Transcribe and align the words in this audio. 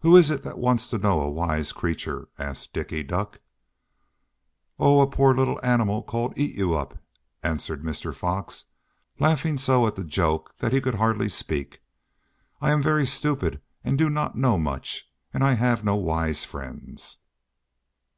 "Who 0.00 0.16
is 0.16 0.30
it 0.30 0.44
that 0.44 0.56
wants 0.56 0.88
to 0.88 0.96
know 0.96 1.20
a 1.20 1.28
wise 1.28 1.70
creature?" 1.70 2.28
asked 2.38 2.72
Dicky 2.72 3.02
Duck. 3.02 3.38
"Oh, 4.78 5.02
a 5.02 5.06
poor 5.06 5.34
little 5.34 5.60
animal 5.62 6.02
called 6.02 6.34
Eatyoup," 6.38 6.98
answered 7.42 7.82
Mr. 7.82 8.14
Fox, 8.14 8.64
laughing 9.18 9.58
so 9.58 9.86
at 9.86 9.98
his 9.98 10.06
joke 10.06 10.56
that 10.60 10.72
he 10.72 10.80
could 10.80 10.94
hardly 10.94 11.28
speak. 11.28 11.82
"I 12.62 12.70
am 12.70 12.80
very 12.82 13.04
stupid 13.04 13.60
and 13.84 13.98
do 13.98 14.08
not 14.08 14.38
know 14.38 14.56
much 14.56 15.06
and 15.34 15.44
I 15.44 15.52
have 15.52 15.84
no 15.84 15.96
wise 15.96 16.46
friends." 16.46 17.18